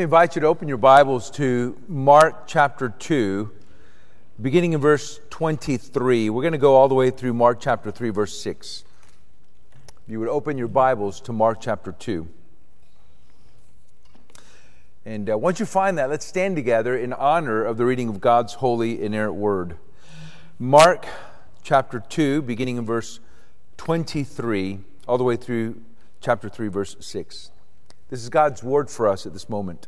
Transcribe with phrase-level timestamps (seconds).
[0.00, 3.50] I invite you to open your Bibles to Mark chapter 2,
[4.40, 6.30] beginning in verse 23.
[6.30, 8.84] We're going to go all the way through Mark chapter 3, verse 6.
[9.88, 12.28] If You would open your Bibles to Mark chapter 2.
[15.04, 18.20] And uh, once you find that, let's stand together in honor of the reading of
[18.20, 19.78] God's holy, inerrant word.
[20.60, 21.06] Mark
[21.64, 23.18] chapter 2, beginning in verse
[23.78, 24.78] 23,
[25.08, 25.82] all the way through
[26.20, 27.50] chapter 3, verse 6.
[28.08, 29.86] This is God's word for us at this moment.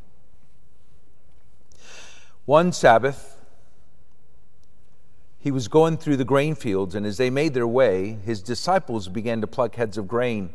[2.44, 3.38] One Sabbath,
[5.38, 9.08] he was going through the grain fields, and as they made their way, his disciples
[9.08, 10.50] began to pluck heads of grain.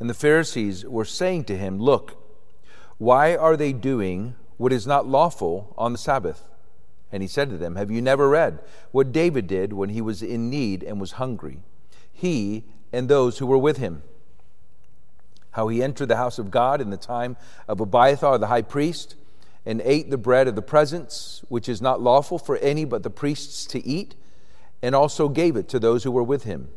[0.00, 2.16] And the Pharisees were saying to him, Look,
[2.98, 6.44] why are they doing what is not lawful on the Sabbath?
[7.12, 10.22] And he said to them, Have you never read what David did when he was
[10.22, 11.60] in need and was hungry?
[12.12, 14.02] He and those who were with him
[15.52, 17.36] how he entered the house of God in the time
[17.66, 19.16] of Abiathar the high priest,
[19.66, 23.10] and ate the bread of the presence, which is not lawful for any but the
[23.10, 24.14] priests to eat,
[24.82, 26.68] and also gave it to those who were with him.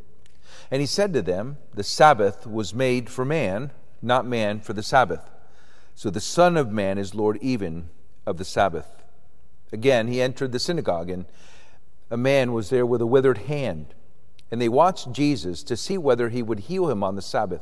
[0.69, 3.71] And he said to them, The Sabbath was made for man,
[4.01, 5.29] not man for the Sabbath.
[5.95, 7.89] So the Son of Man is Lord even
[8.25, 8.87] of the Sabbath.
[9.71, 11.25] Again, he entered the synagogue, and
[12.09, 13.93] a man was there with a withered hand.
[14.51, 17.61] And they watched Jesus to see whether he would heal him on the Sabbath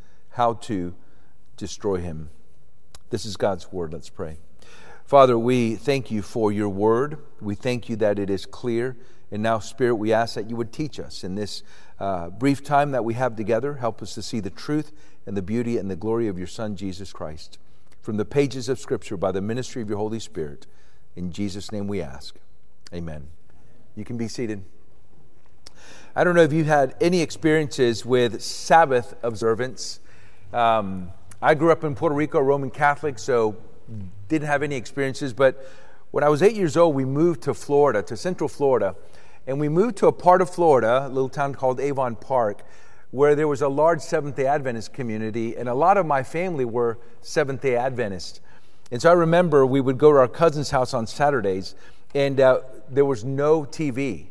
[0.31, 0.93] how to
[1.57, 2.29] destroy him.
[3.09, 3.93] This is God's word.
[3.93, 4.37] Let's pray.
[5.05, 7.17] Father, we thank you for your word.
[7.41, 8.95] We thank you that it is clear.
[9.29, 11.63] And now, Spirit, we ask that you would teach us in this
[11.99, 13.75] uh, brief time that we have together.
[13.75, 14.91] Help us to see the truth
[15.25, 17.57] and the beauty and the glory of your Son, Jesus Christ.
[18.01, 20.65] From the pages of Scripture by the ministry of your Holy Spirit.
[21.15, 22.35] In Jesus' name we ask.
[22.93, 23.27] Amen.
[23.95, 24.63] You can be seated.
[26.15, 29.99] I don't know if you've had any experiences with Sabbath observance.
[30.53, 33.55] Um, I grew up in Puerto Rico, Roman Catholic, so
[34.27, 35.33] didn't have any experiences.
[35.33, 35.65] But
[36.11, 38.95] when I was eight years old, we moved to Florida, to Central Florida.
[39.47, 42.63] And we moved to a part of Florida, a little town called Avon Park,
[43.11, 45.55] where there was a large Seventh day Adventist community.
[45.55, 48.41] And a lot of my family were Seventh day Adventists.
[48.91, 51.75] And so I remember we would go to our cousin's house on Saturdays,
[52.13, 52.59] and uh,
[52.89, 54.27] there was no TV.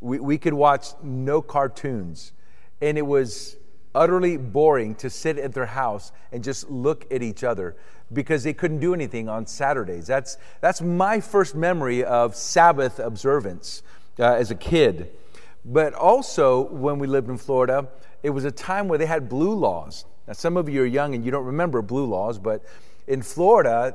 [0.00, 2.32] We, we could watch no cartoons.
[2.80, 3.56] And it was
[3.96, 7.74] utterly boring to sit at their house and just look at each other
[8.12, 10.06] because they couldn't do anything on Saturdays.
[10.06, 13.82] That's, that's my first memory of Sabbath observance
[14.20, 15.10] uh, as a kid.
[15.64, 17.88] But also, when we lived in Florida,
[18.22, 20.04] it was a time where they had blue laws.
[20.28, 22.64] Now, some of you are young and you don't remember blue laws, but
[23.08, 23.94] in Florida,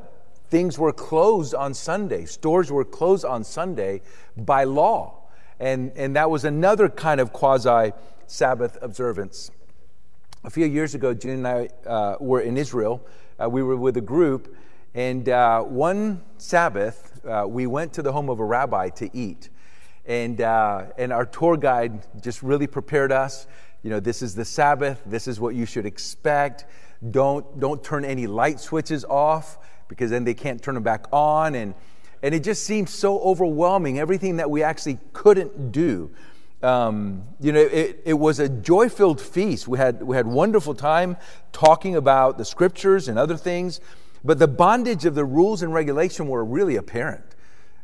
[0.50, 2.26] things were closed on Sunday.
[2.26, 4.02] Stores were closed on Sunday
[4.36, 5.20] by law.
[5.60, 7.94] And, and that was another kind of quasi
[8.26, 9.52] Sabbath observance
[10.44, 13.06] a few years ago, Jen and I uh, were in Israel.
[13.40, 14.56] Uh, we were with a group,
[14.96, 19.50] and uh, one Sabbath, uh, we went to the home of a rabbi to eat.
[20.06, 23.46] And, uh, and our tour guide just really prepared us.
[23.84, 26.66] You know, this is the Sabbath, this is what you should expect.
[27.12, 31.54] Don't, don't turn any light switches off because then they can't turn them back on.
[31.54, 31.76] And,
[32.24, 36.12] and it just seemed so overwhelming, everything that we actually couldn't do
[36.64, 39.68] um, you know, it, it was a joy filled feast.
[39.68, 41.18] We had, we had wonderful time
[41.52, 43.80] talking about the scriptures and other things,
[44.24, 47.26] but the bondage of the rules and regulation were really apparent.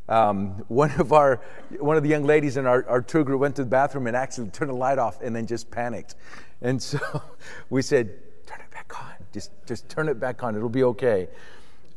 [0.09, 1.41] Um, one of our
[1.79, 4.15] one of the young ladies in our, our tour group went to the bathroom and
[4.15, 6.15] actually turned the light off and then just panicked.
[6.61, 6.99] And so
[7.69, 8.09] we said,
[8.45, 9.11] "Turn it back on.
[9.33, 10.55] Just just turn it back on.
[10.55, 11.27] It'll be okay."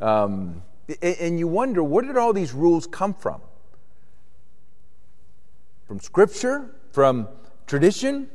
[0.01, 3.41] Um, and, and you wonder where did all these rules come from?
[5.91, 6.71] From Scripture?
[6.93, 7.27] From
[7.67, 8.29] tradition?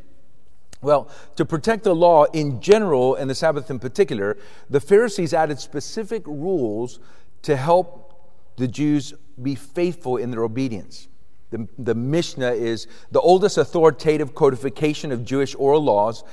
[0.81, 4.35] Well, to protect the law in general and the Sabbath in particular,
[4.69, 6.99] the Pharisees added specific rules
[7.43, 11.07] to help the Jews be faithful in their obedience.
[11.51, 16.25] The, the Mishnah is the oldest authoritative codification of Jewish oral laws.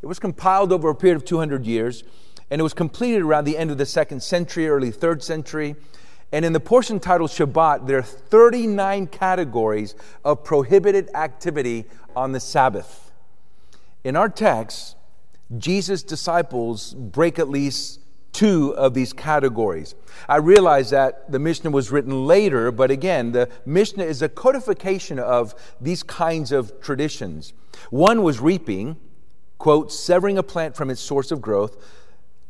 [0.00, 2.04] It was compiled over a period of 200 years,
[2.50, 5.76] and it was completed around the end of the second century, early third century.
[6.32, 9.94] And in the portion titled Shabbat, there are 39 categories
[10.24, 13.12] of prohibited activity on the Sabbath.
[14.04, 14.96] In our text,
[15.58, 18.00] Jesus' disciples break at least
[18.32, 19.96] two of these categories.
[20.28, 25.18] I realize that the Mishnah was written later, but again, the Mishnah is a codification
[25.18, 27.52] of these kinds of traditions.
[27.90, 28.96] One was reaping,
[29.58, 31.76] quote, severing a plant from its source of growth.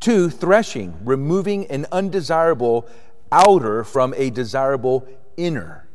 [0.00, 2.86] Two, threshing, removing an undesirable
[3.32, 5.06] outer from a desirable
[5.36, 5.88] inner.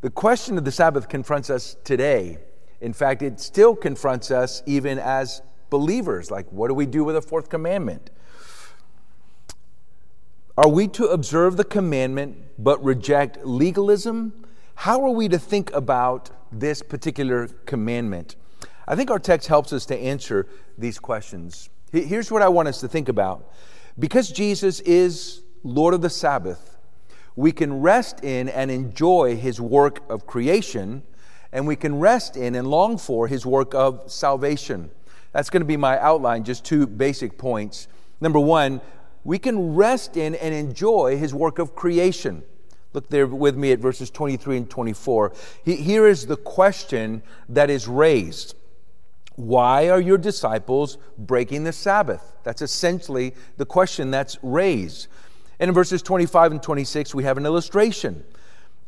[0.00, 2.38] The question of the Sabbath confronts us today.
[2.80, 6.30] In fact, it still confronts us even as believers.
[6.30, 8.10] Like, what do we do with the fourth commandment?
[10.58, 14.46] Are we to observe the commandment but reject legalism?
[14.74, 18.36] How are we to think about this particular commandment?
[18.88, 20.46] I think our text helps us to answer
[20.78, 21.68] these questions.
[21.92, 23.50] Here's what I want us to think about.
[23.98, 26.78] Because Jesus is Lord of the Sabbath,
[27.34, 31.02] we can rest in and enjoy his work of creation,
[31.52, 34.90] and we can rest in and long for his work of salvation.
[35.32, 37.88] That's going to be my outline, just two basic points.
[38.20, 38.80] Number one,
[39.22, 42.42] we can rest in and enjoy his work of creation.
[42.94, 45.32] Look there with me at verses 23 and 24.
[45.64, 48.54] Here is the question that is raised
[49.34, 52.32] Why are your disciples breaking the Sabbath?
[52.42, 55.08] That's essentially the question that's raised.
[55.58, 58.24] And in verses 25 and 26, we have an illustration.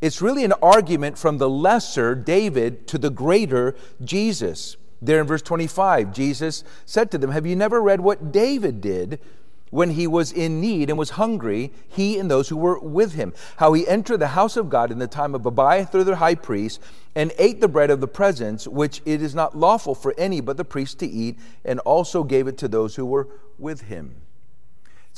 [0.01, 3.75] It's really an argument from the lesser David to the greater
[4.05, 4.77] Jesus.
[5.01, 9.21] There in verse 25, Jesus said to them, Have you never read what David did
[9.71, 13.35] when he was in need and was hungry, he and those who were with him.
[13.57, 16.81] How he entered the house of God in the time of Abiathar the high priest
[17.15, 20.57] and ate the bread of the presence, which it is not lawful for any but
[20.57, 23.29] the priest to eat, and also gave it to those who were
[23.59, 24.17] with him.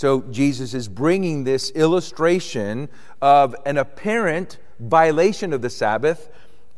[0.01, 2.89] So Jesus is bringing this illustration
[3.21, 6.31] of an apparent violation of the Sabbath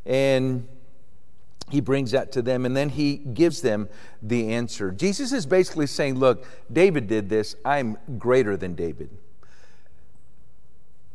[0.05, 0.67] and
[1.71, 3.89] he brings that to them and then he gives them
[4.21, 4.91] the answer.
[4.91, 9.09] Jesus is basically saying, Look, David did this, I'm greater than David.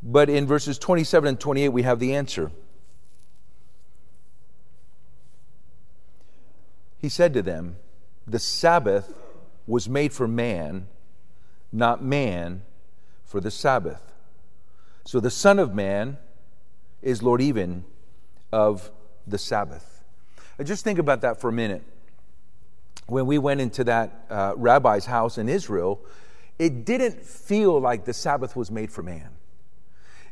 [0.01, 2.54] But in verses 27 and 28, we have the answer.
[7.00, 7.75] He said to them,
[8.25, 9.13] The Sabbath
[9.68, 10.88] was made for man,
[11.72, 12.64] not man
[13.24, 14.14] for the Sabbath.
[15.06, 16.18] So the Son of Man
[17.02, 17.86] is Lord even
[18.52, 18.92] of
[19.25, 20.04] the Sabbath.
[20.64, 21.84] Just think about that for a minute.
[23.06, 26.02] When we went into that uh, rabbi's house in Israel,
[26.60, 29.30] it didn't feel like the Sabbath was made for man.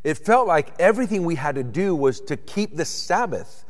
[0.04, 3.64] It felt like everything we had to do was to keep the Sabbath.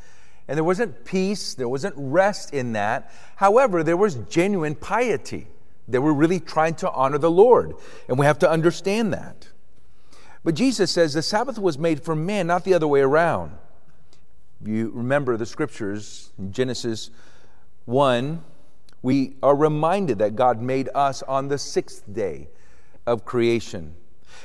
[0.48, 3.12] And there wasn't peace, there wasn't rest in that.
[3.36, 5.48] However, there was genuine piety.
[5.88, 7.76] They were really trying to honor the Lord.
[8.08, 9.50] And we have to understand that.
[10.44, 13.58] But Jesus says the Sabbath was made for man, not the other way around
[14.68, 17.10] you remember the scriptures in Genesis
[17.86, 18.44] 1,
[19.02, 22.50] we are reminded that God made us on the sixth day
[23.06, 23.96] of creation.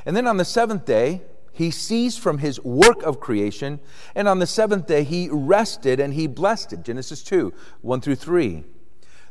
[0.04, 1.22] And then on the seventh day,
[1.52, 3.80] he ceased from his work of creation,
[4.14, 6.82] and on the seventh day, he rested and he blessed it.
[6.82, 8.64] Genesis 2 1 through 3.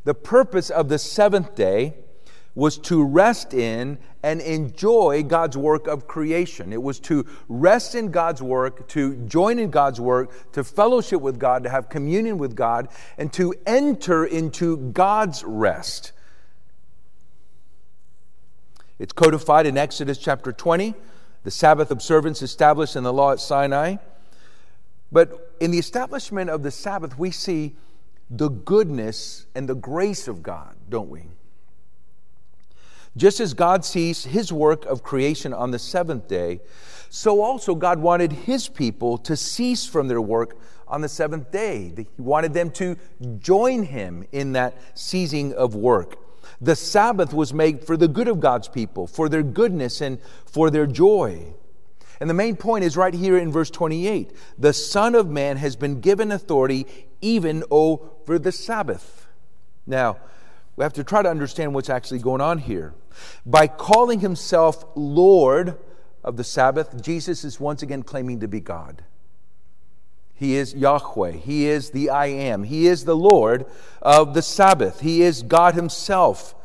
[0.04, 1.96] The purpose of the seventh day
[2.56, 6.74] was to rest in and enjoy God's work of creation.
[6.74, 11.40] It was to rest in God's work, to join in God's work, to fellowship with
[11.40, 16.12] God, to have communion with God, and to enter into God's rest.
[18.98, 20.94] It's codified in Exodus chapter 20,
[21.44, 23.95] the Sabbath observance established in the law at Sinai.
[25.12, 27.78] But in the establishment of the Sabbath, we see
[28.30, 31.24] the goodness and the grace of God, don't we?
[33.18, 36.62] Just as God sees his work of creation on the seventh day,
[37.09, 40.57] so also God wanted his people to cease from their work
[40.88, 41.92] on the seventh day.
[41.98, 42.98] He wanted them to
[43.40, 46.18] join him in that ceasing of work.
[46.62, 50.69] The Sabbath was made for the good of God's people, for their goodness and for
[50.69, 51.54] their joy.
[52.19, 55.76] And the main point is right here in verse 28 the Son of Man has
[55.76, 56.85] been given authority
[57.21, 59.28] even over the Sabbath.
[59.88, 60.18] Now,
[60.76, 62.94] we have to try to understand what's actually going on here.
[63.45, 65.78] By calling himself Lord
[66.23, 69.04] of the Sabbath, Jesus is once again claiming to be God.
[70.33, 71.31] He is Yahweh.
[71.31, 72.64] He is the I am.
[72.64, 73.66] He is the Lord
[74.02, 75.02] of the Sabbath.
[75.02, 76.56] He is God Himself.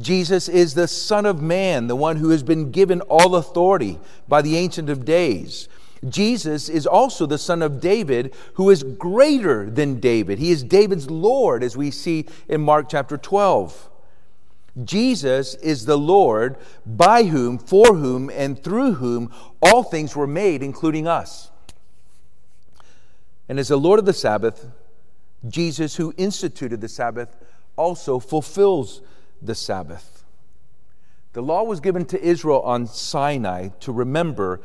[0.00, 3.98] Jesus is the Son of Man, the one who has been given all authority
[4.28, 5.68] by the Ancient of Days.
[6.06, 10.38] Jesus is also the son of David, who is greater than David.
[10.38, 13.88] He is David's Lord, as we see in Mark chapter 12.
[14.84, 20.62] Jesus is the Lord by whom, for whom, and through whom all things were made,
[20.62, 21.50] including us.
[23.48, 24.66] And as the Lord of the Sabbath,
[25.48, 27.34] Jesus, who instituted the Sabbath,
[27.76, 29.00] also fulfills
[29.42, 30.24] the Sabbath.
[31.32, 34.60] The law was given to Israel on Sinai to remember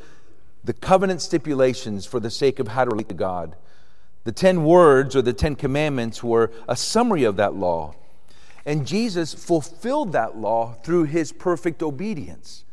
[0.64, 3.56] the covenant stipulations for the sake of how to relate to God.
[4.24, 7.96] The 10 words or the 10 commandments were a summary of that law.
[8.66, 12.64] And Jesus fulfilled that law through his perfect obedience.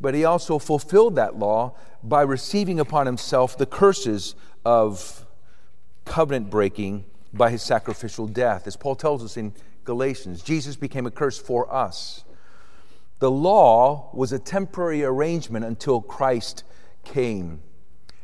[0.00, 5.24] But he also fulfilled that law by receiving upon himself the curses of
[6.04, 8.66] covenant breaking by his sacrificial death.
[8.66, 12.24] As Paul tells us in Galatians, Jesus became a curse for us.
[13.18, 16.64] The law was a temporary arrangement until Christ
[17.04, 17.60] came.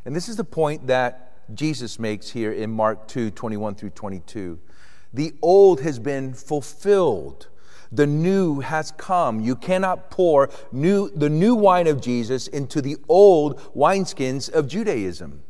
[0.04, 4.58] And this is the point that Jesus makes here in Mark 2 21 through 22.
[5.12, 7.48] The old has been fulfilled.
[7.92, 9.40] The new has come.
[9.40, 15.42] You cannot pour new, the new wine of Jesus into the old wineskins of Judaism.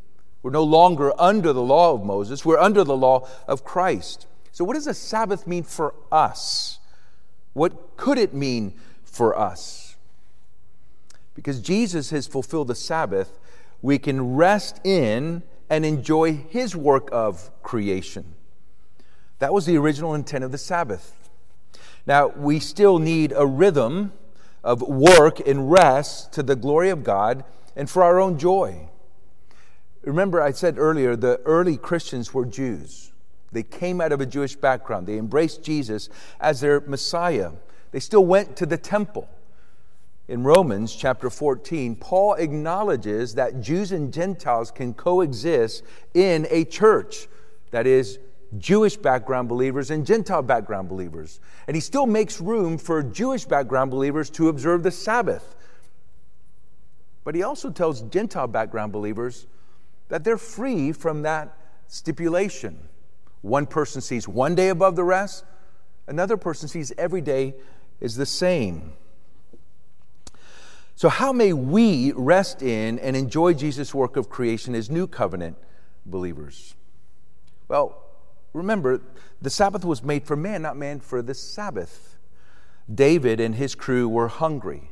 [0.43, 4.27] We're no longer under the law of Moses, we're under the law of Christ.
[4.53, 6.79] So, what does a Sabbath mean for us?
[7.53, 9.97] What could it mean for us?
[11.35, 13.39] Because Jesus has fulfilled the Sabbath,
[13.83, 18.35] we can rest in and enjoy his work of creation.
[19.39, 21.31] That was the original intent of the Sabbath.
[22.07, 24.13] Now, we still need a rhythm
[24.63, 27.45] of work and rest to the glory of God
[27.77, 28.89] and for our own joy.
[30.03, 33.13] Remember, I said earlier, the early Christians were Jews.
[33.53, 35.07] They came out of a Jewish background.
[35.07, 36.09] They embraced Jesus
[36.41, 37.53] as their Messiah.
[37.91, 39.29] They still went to the temple
[40.31, 45.83] in Romans chapter 14, Paul acknowledges that Jews and Gentiles can coexist
[46.15, 47.27] in a church
[47.73, 48.21] that is
[48.57, 51.41] Jewish background believers and Gentile background believers.
[51.67, 55.57] And he still makes room for Jewish background believers to observe the Sabbath.
[57.25, 59.49] But he also tells Gentile background believers
[60.11, 61.57] that they're free from that
[61.89, 62.79] stipulation.
[63.43, 65.45] One person sees one day above the rest,
[66.07, 67.55] another person sees every day
[68.01, 68.93] is the same.
[70.95, 75.57] So, how may we rest in and enjoy Jesus' work of creation as new covenant
[76.05, 76.75] believers?
[77.69, 78.03] Well,
[78.53, 79.01] remember,
[79.41, 82.19] the Sabbath was made for man, not man for the Sabbath.
[82.93, 84.91] David and his crew were hungry,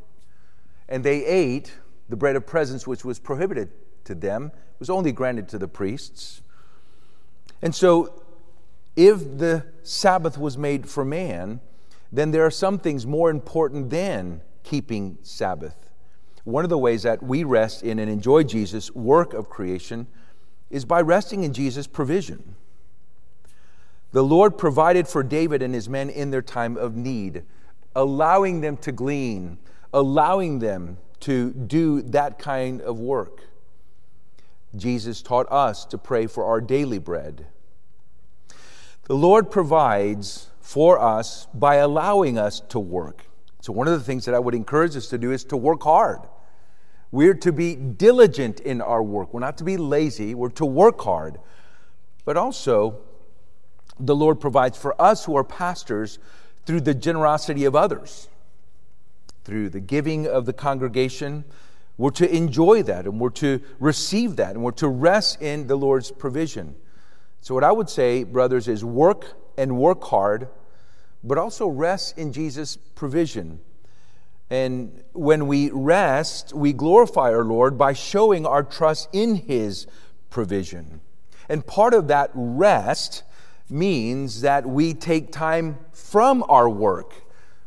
[0.88, 1.74] and they ate
[2.08, 3.70] the bread of presence, which was prohibited
[4.04, 6.40] to them, it was only granted to the priests.
[7.60, 8.22] And so,
[8.98, 11.60] if the Sabbath was made for man,
[12.10, 15.88] then there are some things more important than keeping Sabbath.
[16.42, 20.08] One of the ways that we rest in and enjoy Jesus' work of creation
[20.68, 22.56] is by resting in Jesus' provision.
[24.10, 27.44] The Lord provided for David and his men in their time of need,
[27.94, 29.58] allowing them to glean,
[29.92, 33.44] allowing them to do that kind of work.
[34.74, 37.46] Jesus taught us to pray for our daily bread.
[39.08, 43.24] The Lord provides for us by allowing us to work.
[43.62, 45.82] So, one of the things that I would encourage us to do is to work
[45.82, 46.20] hard.
[47.10, 49.32] We're to be diligent in our work.
[49.32, 50.34] We're not to be lazy.
[50.34, 51.38] We're to work hard.
[52.26, 53.00] But also,
[53.98, 56.18] the Lord provides for us who are pastors
[56.66, 58.28] through the generosity of others,
[59.42, 61.44] through the giving of the congregation.
[61.96, 65.76] We're to enjoy that and we're to receive that and we're to rest in the
[65.76, 66.76] Lord's provision.
[67.40, 70.48] So, what I would say, brothers, is work and work hard,
[71.24, 73.60] but also rest in Jesus' provision.
[74.50, 79.86] And when we rest, we glorify our Lord by showing our trust in His
[80.30, 81.00] provision.
[81.48, 83.24] And part of that rest
[83.70, 87.12] means that we take time from our work.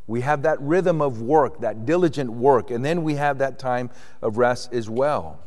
[0.08, 3.92] We have that rhythm of work, that diligent work, and then we have that time
[4.22, 5.40] of rest as well.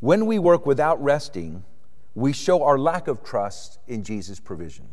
[0.00, 1.64] When we work without resting,
[2.16, 4.88] we show our lack of trust in Jesus' provision.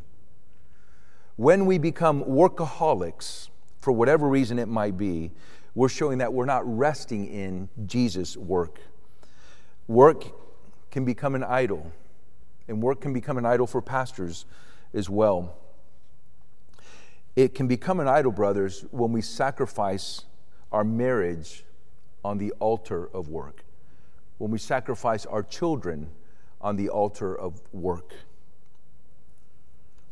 [1.38, 3.48] When we become workaholics,
[3.80, 5.32] for whatever reason it might be,
[5.74, 8.82] we're showing that we're not resting in Jesus' work.
[9.88, 10.26] Work
[10.92, 11.94] can become an idol,
[12.68, 14.46] and work can become an idol for pastors
[14.94, 15.56] as well.
[17.38, 20.26] It can become an idol, brothers, when we sacrifice
[20.74, 21.64] our marriage
[22.26, 23.64] on the altar of work,
[24.40, 26.10] when we sacrifice our children
[26.64, 28.14] on the altar of work.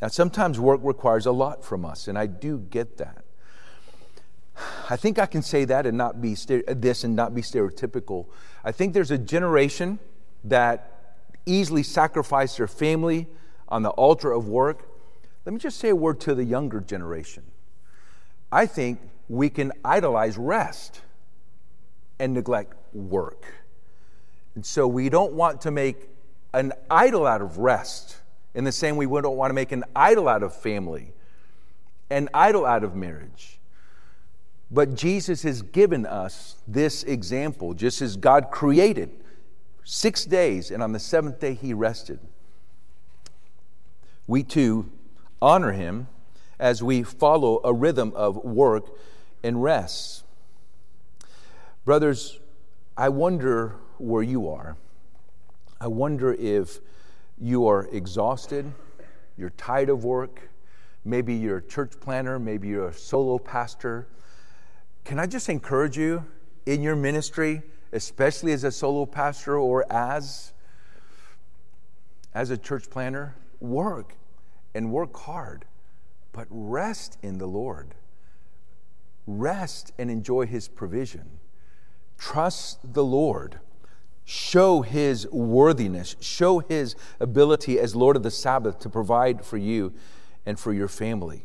[0.01, 3.24] Now, sometimes work requires a lot from us, and I do get that.
[4.89, 8.27] I think I can say that and not be this and not be stereotypical.
[8.63, 10.00] I think there's a generation
[10.43, 11.15] that
[11.46, 13.27] easily sacrifice their family
[13.70, 14.88] on the altar of work.
[15.46, 17.43] Let me just say a word to the younger generation.
[18.51, 21.01] I think we can idolize rest
[22.20, 23.46] and neglect work.
[24.55, 26.10] And so we don't want to make
[26.53, 28.17] an idol out of rest
[28.53, 31.13] in the same way we don't want to make an idol out of family,
[32.10, 33.60] an idol out of marriage.
[34.70, 39.12] But Jesus has given us this example, just as God created
[39.84, 42.20] six days, and on the seventh day he rested.
[44.27, 44.89] We too
[45.41, 46.08] honor him
[46.60, 48.86] as we follow a rhythm of work
[49.43, 50.24] and rest.
[51.84, 52.39] Brothers,
[52.96, 54.77] I wonder where you are.
[55.81, 56.79] I wonder if
[57.39, 58.71] you are exhausted,
[59.35, 60.51] you're tired of work,
[61.03, 64.07] maybe you're a church planner, maybe you're a solo pastor.
[65.05, 66.23] Can I just encourage you
[66.67, 70.53] in your ministry, especially as a solo pastor or as
[72.35, 74.13] as a church planner, work
[74.75, 75.65] and work hard,
[76.31, 77.95] but rest in the Lord.
[79.25, 81.39] Rest and enjoy his provision.
[82.19, 83.59] Trust the Lord
[84.31, 89.93] show his worthiness, show his ability as Lord of the Sabbath to provide for you
[90.45, 91.43] and for your family.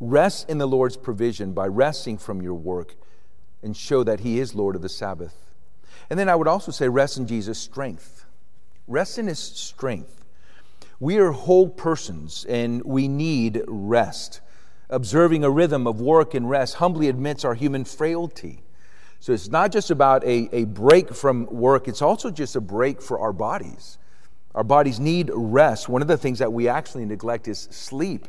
[0.00, 2.94] Rest in the Lord's provision by resting from your work
[3.62, 5.52] and show that he is Lord of the Sabbath.
[6.08, 8.24] And then I would also say, rest in Jesus' strength.
[8.88, 10.24] Rest in his strength.
[11.00, 14.40] We are whole persons and we need rest.
[14.88, 18.62] Observing a rhythm of work and rest humbly admits our human frailty.
[19.20, 23.00] So it's not just about a, a break from work, it's also just a break
[23.00, 23.98] for our bodies.
[24.54, 25.88] Our bodies need rest.
[25.88, 28.28] One of the things that we actually neglect is sleep.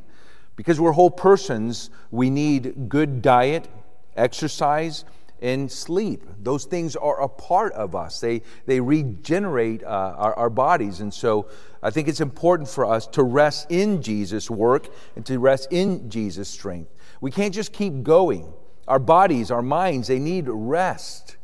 [0.56, 3.68] Because we're whole persons, we need good diet,
[4.16, 5.04] exercise,
[5.42, 6.24] and sleep.
[6.42, 9.88] Those things are a part of us, they, they regenerate uh,
[10.18, 11.02] our, our bodies.
[11.02, 11.50] And so
[11.84, 16.10] I think it's important for us to rest in Jesus' work and to rest in
[16.10, 16.92] Jesus' strength.
[17.22, 18.52] We can't just keep going.
[18.88, 21.38] Our bodies, our minds, they need rest.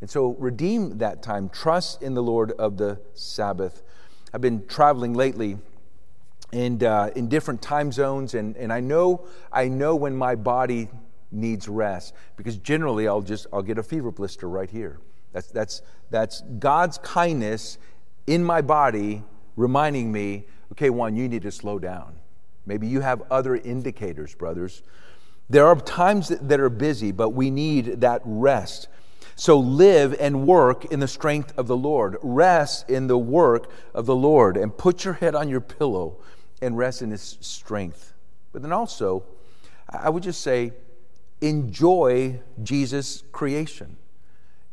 [0.00, 1.48] And so redeem that time.
[1.48, 3.82] Trust in the Lord of the Sabbath.
[4.32, 5.58] I've been traveling lately
[6.52, 10.88] and uh, in different time zones, and, and I know I know when my body
[11.30, 14.98] needs rest because generally I'll just I'll get a fever blister right here.
[15.32, 17.78] That's that's that's God's kindness
[18.26, 19.22] in my body
[19.56, 22.14] reminding me, okay, one, you need to slow down.
[22.64, 24.82] Maybe you have other indicators, brothers.
[25.50, 28.88] There are times that are busy, but we need that rest.
[29.34, 32.16] So live and work in the strength of the Lord.
[32.22, 36.18] Rest in the work of the Lord and put your head on your pillow
[36.60, 38.12] and rest in His strength.
[38.52, 39.22] But then also,
[39.88, 40.72] I would just say,
[41.40, 43.96] enjoy Jesus' creation.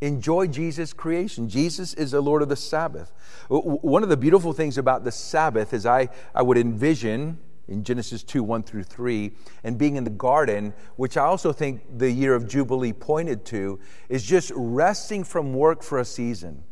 [0.02, 1.48] Enjoy Jesus' creation.
[1.48, 3.14] Jesus is the Lord of the Sabbath.
[3.48, 8.24] One of the beautiful things about the Sabbath is I, I would envision in Genesis
[8.24, 9.32] 2 1 through 3,
[9.64, 13.80] and being in the garden, which I also think the year of Jubilee pointed to,
[14.10, 16.64] is just resting from work for a season.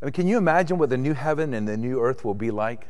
[0.00, 2.50] I mean, can you imagine what the new heaven and the new earth will be
[2.50, 2.88] like?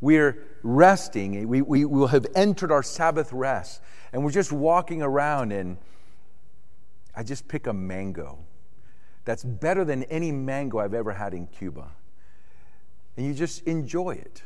[0.00, 5.52] We're resting, we, we will have entered our Sabbath rest, and we're just walking around,
[5.52, 5.76] and
[7.14, 8.38] I just pick a mango.
[9.24, 11.90] That's better than any mango I've ever had in Cuba.
[13.16, 14.42] And you just enjoy it.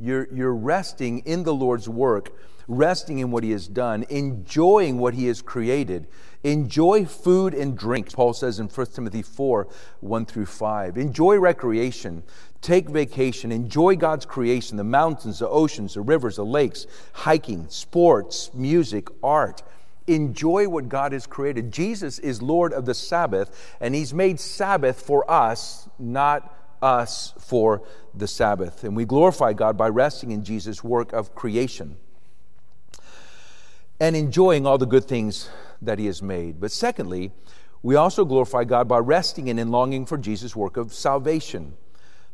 [0.00, 2.32] You're, you're resting in the Lord's work,
[2.66, 6.06] resting in what He has done, enjoying what He has created.
[6.42, 9.68] Enjoy food and drink, Paul says in 1 Timothy 4
[10.00, 10.96] 1 through 5.
[10.96, 12.22] Enjoy recreation,
[12.62, 18.50] take vacation, enjoy God's creation the mountains, the oceans, the rivers, the lakes, hiking, sports,
[18.54, 19.62] music, art.
[20.06, 21.70] Enjoy what God has created.
[21.70, 27.82] Jesus is Lord of the Sabbath, and He's made Sabbath for us, not us for
[28.14, 28.84] the Sabbath.
[28.84, 31.96] And we glorify God by resting in Jesus' work of creation
[34.00, 35.50] and enjoying all the good things
[35.82, 36.60] that He has made.
[36.60, 37.32] But secondly,
[37.82, 41.76] we also glorify God by resting in and longing for Jesus' work of salvation.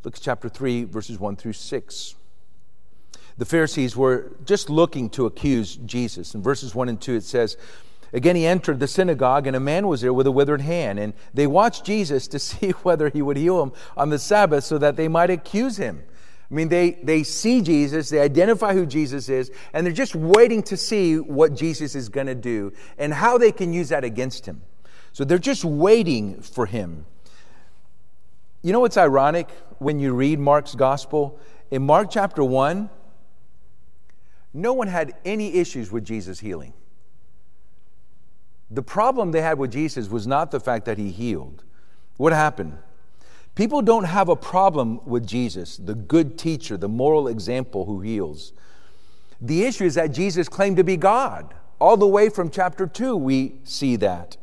[0.04, 2.14] Look at chapter 3, verses 1 through 6.
[3.38, 6.34] The Pharisees were just looking to accuse Jesus.
[6.34, 7.56] In verses 1 and 2, it says,
[8.16, 10.98] Again, he entered the synagogue, and a man was there with a withered hand.
[10.98, 14.78] And they watched Jesus to see whether he would heal him on the Sabbath so
[14.78, 16.02] that they might accuse him.
[16.50, 20.62] I mean, they, they see Jesus, they identify who Jesus is, and they're just waiting
[20.62, 24.46] to see what Jesus is going to do and how they can use that against
[24.46, 24.62] him.
[25.12, 27.04] So they're just waiting for him.
[28.62, 31.38] You know what's ironic when you read Mark's gospel?
[31.70, 32.88] In Mark chapter 1,
[34.54, 36.72] no one had any issues with Jesus healing.
[38.70, 41.62] The problem they had with Jesus was not the fact that he healed.
[42.16, 42.78] What happened?
[43.54, 48.52] People don't have a problem with Jesus, the good teacher, the moral example who heals.
[49.40, 51.54] The issue is that Jesus claimed to be God.
[51.78, 54.36] All the way from chapter 2, we see that.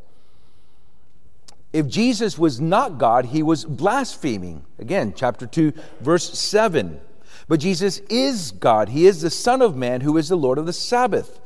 [1.74, 4.64] If Jesus was not God, he was blaspheming.
[4.78, 7.00] Again, chapter 2, verse 7.
[7.48, 8.90] But Jesus is God.
[8.90, 11.40] He is the Son of Man who is the Lord of the Sabbath.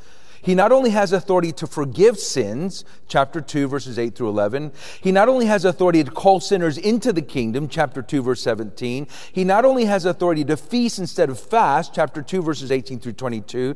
[0.47, 4.71] He not only has authority to forgive sins, chapter 2, verses 8 through 11.
[5.01, 9.07] He not only has authority to call sinners into the kingdom, chapter 2, verse 17.
[9.33, 13.11] He not only has authority to feast instead of fast, chapter 2, verses 18 through
[13.11, 13.75] 22.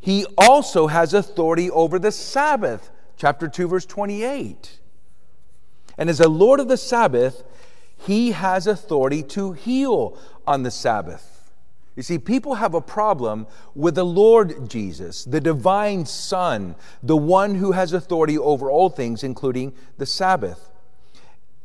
[0.00, 4.78] He also has authority over the Sabbath, chapter 2, verse 28.
[5.98, 7.42] And as a Lord of the Sabbath,
[7.98, 11.35] he has authority to heal on the Sabbath.
[11.96, 17.54] You see, people have a problem with the Lord Jesus, the divine Son, the one
[17.54, 20.70] who has authority over all things, including the Sabbath.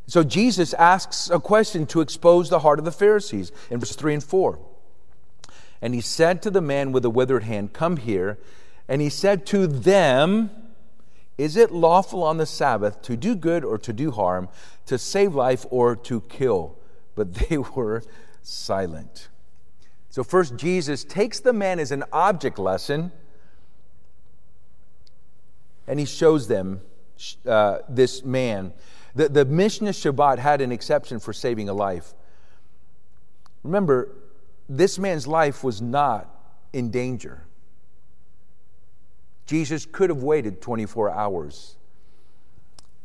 [0.08, 4.15] So Jesus asks a question to expose the heart of the Pharisees in verses 3
[4.15, 4.60] and 4.
[5.82, 8.38] And he said to the man with the withered hand, Come here.
[8.88, 10.50] And he said to them,
[11.38, 14.48] Is it lawful on the Sabbath to do good or to do harm,
[14.86, 16.78] to save life or to kill?
[17.15, 18.04] But they were
[18.41, 19.28] silent.
[20.12, 23.13] So, first, Jesus takes the man as an object lesson
[25.88, 26.82] and he shows them
[27.47, 28.74] uh, this man.
[29.15, 32.13] The, the Mishnah Shabbat had an exception for saving a life.
[33.63, 34.10] Remember,
[34.67, 36.30] this man's life was not
[36.74, 37.45] in danger.
[39.45, 41.76] Jesus could have waited 24 hours.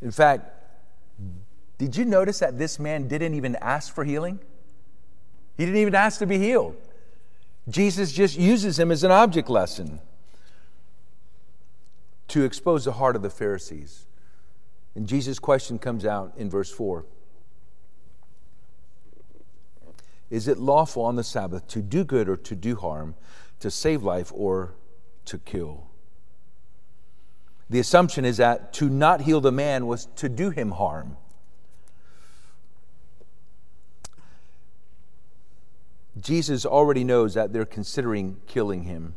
[0.02, 0.52] In fact,
[1.78, 4.40] did you notice that this man didn't even ask for healing?
[5.56, 6.76] He didn't even ask to be healed.
[7.68, 10.00] Jesus just uses him as an object lesson
[12.28, 14.06] to expose the heart of the Pharisees.
[14.94, 17.04] And Jesus' question comes out in verse 4
[20.30, 23.14] Is it lawful on the Sabbath to do good or to do harm,
[23.60, 24.74] to save life or
[25.26, 25.88] to kill?
[27.68, 31.16] The assumption is that to not heal the man was to do him harm.
[36.20, 39.14] Jesus already knows that they're considering killing him.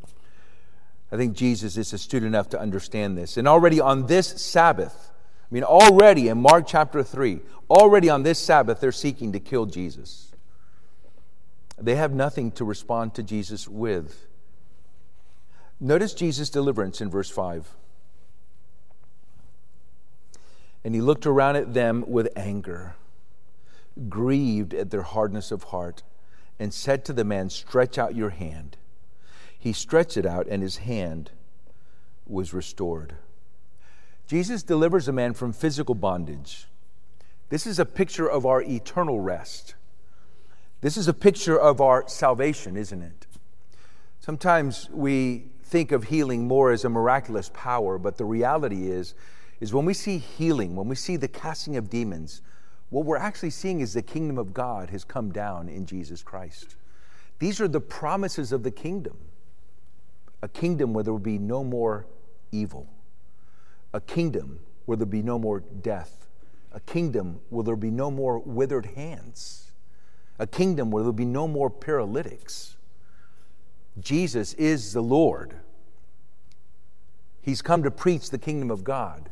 [1.11, 3.37] I think Jesus is astute enough to understand this.
[3.37, 5.11] And already on this Sabbath,
[5.49, 9.65] I mean, already in Mark chapter 3, already on this Sabbath, they're seeking to kill
[9.65, 10.31] Jesus.
[11.77, 14.27] They have nothing to respond to Jesus with.
[15.79, 17.69] Notice Jesus' deliverance in verse 5.
[20.83, 22.95] And he looked around at them with anger,
[24.09, 26.03] grieved at their hardness of heart
[26.59, 28.77] and said to the man, Stretch out your hand.
[29.57, 31.31] He stretched it out, and his hand
[32.27, 33.15] was restored.
[34.27, 36.67] Jesus delivers a man from physical bondage.
[37.49, 39.73] This is a picture of our eternal rest.
[40.81, 43.25] This is a picture of our salvation, isn't it?
[44.19, 49.13] Sometimes we think of healing more as a miraculous power, but the reality is,
[49.59, 52.41] is when we see healing, when we see the casting of demons,
[52.89, 56.75] what we're actually seeing is the kingdom of God has come down in Jesus Christ.
[57.37, 59.17] These are the promises of the kingdom
[60.41, 62.05] a kingdom where there will be no more
[62.49, 62.87] evil,
[63.93, 66.27] a kingdom where there will be no more death,
[66.71, 69.73] a kingdom where there will be no more withered hands,
[70.39, 72.77] a kingdom where there will be no more paralytics.
[73.99, 75.55] Jesus is the Lord.
[77.41, 79.29] He's come to preach the kingdom of God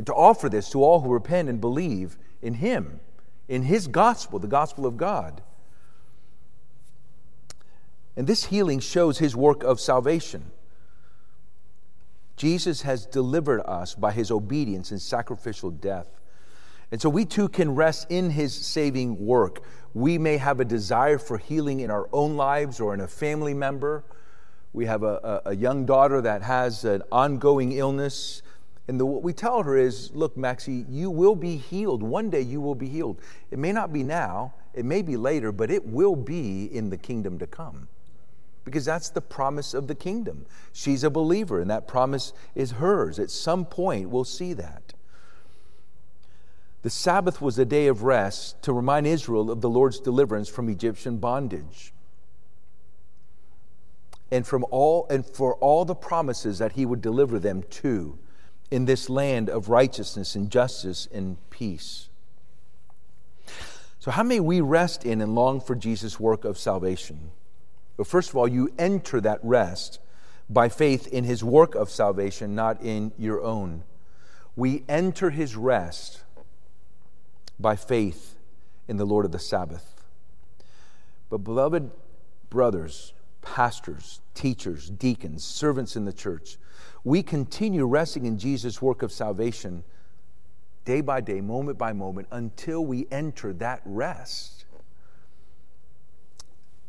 [0.00, 3.00] and to offer this to all who repent and believe in Him,
[3.48, 5.42] in His gospel, the gospel of God.
[8.16, 10.52] And this healing shows His work of salvation.
[12.38, 16.06] Jesus has delivered us by His obedience and sacrificial death.
[16.90, 19.62] And so we too can rest in His saving work.
[19.92, 23.52] We may have a desire for healing in our own lives or in a family
[23.52, 24.02] member.
[24.72, 28.40] We have a, a, a young daughter that has an ongoing illness
[28.90, 32.02] and the, what we tell her is, look, Maxie, you will be healed.
[32.02, 33.20] One day you will be healed.
[33.52, 36.96] It may not be now, it may be later, but it will be in the
[36.96, 37.86] kingdom to come.
[38.64, 40.44] Because that's the promise of the kingdom.
[40.72, 43.20] She's a believer, and that promise is hers.
[43.20, 44.92] At some point, we'll see that.
[46.82, 50.68] The Sabbath was a day of rest to remind Israel of the Lord's deliverance from
[50.68, 51.92] Egyptian bondage.
[54.32, 58.18] And from all and for all the promises that he would deliver them to
[58.70, 62.08] in this land of righteousness and justice and peace.
[63.98, 67.32] So, how may we rest in and long for Jesus' work of salvation?
[67.96, 69.98] Well, first of all, you enter that rest
[70.48, 73.84] by faith in his work of salvation, not in your own.
[74.56, 76.22] We enter his rest
[77.58, 78.36] by faith
[78.88, 79.94] in the Lord of the Sabbath.
[81.28, 81.90] But, beloved
[82.48, 86.56] brothers, pastors, teachers, deacons, servants in the church,
[87.04, 89.84] we continue resting in Jesus' work of salvation
[90.84, 94.64] day by day, moment by moment, until we enter that rest.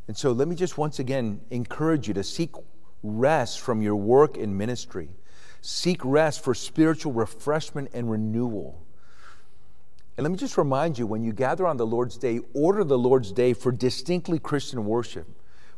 [0.08, 2.52] And so let me just once again encourage you to seek
[3.04, 5.10] rest from your work in ministry.
[5.62, 8.84] seek rest for spiritual refreshment and renewal.
[10.17, 12.97] And let me just remind you when you gather on the Lord's Day, order the
[12.97, 15.28] Lord's Day for distinctly Christian worship.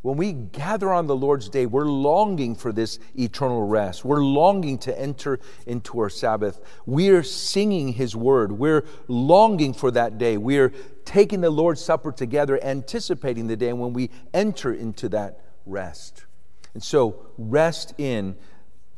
[0.03, 4.03] When we gather on the Lord's Day, we're longing for this eternal rest.
[4.03, 6.59] We're longing to enter into our Sabbath.
[6.85, 8.51] We're singing His word.
[8.51, 10.35] We're longing for that day.
[10.35, 10.73] We're
[11.05, 16.25] taking the Lord's Supper together, anticipating the day when we enter into that rest.
[16.73, 18.35] And so, rest in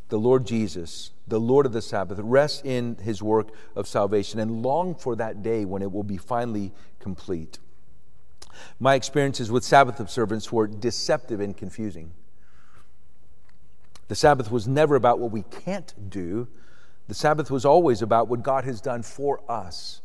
[0.10, 2.18] the Lord Jesus, the Lord of the Sabbath.
[2.20, 6.18] Rest in His work of salvation and long for that day when it will be
[6.18, 7.60] finally complete.
[8.80, 12.12] My experiences with Sabbath observance were deceptive and confusing.
[14.08, 16.48] The Sabbath was never about what we can't do,
[17.08, 20.02] the Sabbath was always about what God has done for us.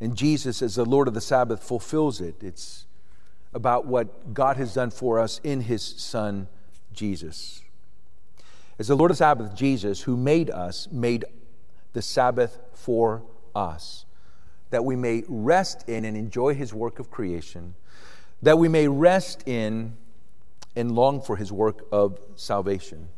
[0.00, 2.42] And Jesus, as the Lord of the Sabbath, fulfills it.
[2.42, 2.86] It's
[3.52, 6.48] about what God has done for us in His Son,
[6.92, 7.62] Jesus.
[8.78, 11.24] As the Lord of the Sabbath, Jesus, who made us, made
[11.92, 13.22] the Sabbath for
[13.54, 14.03] us
[14.74, 17.76] that we may rest in and enjoy his work of creation,
[18.42, 19.96] that we may rest in
[20.74, 23.08] and long for his work of salvation.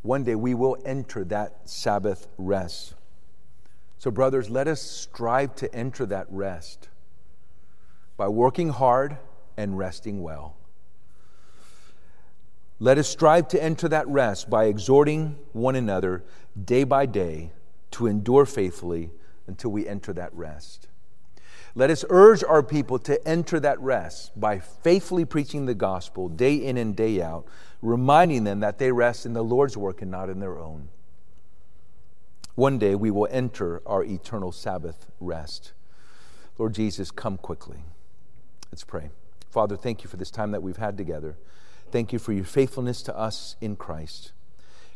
[0.00, 2.94] One day we will enter that Sabbath rest.
[3.98, 6.88] So, brothers, let us strive to enter that rest
[8.16, 9.18] by working hard
[9.58, 10.56] and resting well.
[12.80, 16.24] Let us strive to enter that rest by exhorting one another
[16.64, 17.52] day by day
[17.90, 19.10] to endure faithfully
[19.46, 20.88] until we enter that rest.
[21.74, 26.54] Let us urge our people to enter that rest by faithfully preaching the gospel day
[26.54, 27.46] in and day out,
[27.82, 30.88] reminding them that they rest in the Lord's work and not in their own.
[32.54, 35.74] One day we will enter our eternal Sabbath rest.
[36.56, 37.84] Lord Jesus, come quickly.
[38.72, 39.10] Let's pray.
[39.50, 41.36] Father, thank you for this time that we've had together.
[41.90, 44.32] Thank you for your faithfulness to us in Christ.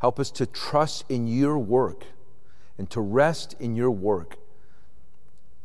[0.01, 2.07] Help us to trust in your work
[2.79, 4.39] and to rest in your work.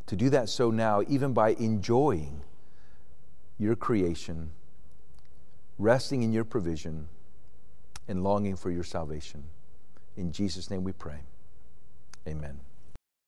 [0.08, 2.42] To do that so now, even by enjoying
[3.58, 4.52] your creation,
[5.80, 7.08] resting in your provision,
[8.08, 9.44] and longing for your salvation.
[10.16, 11.20] In Jesus' name we pray.
[12.28, 12.60] Amen.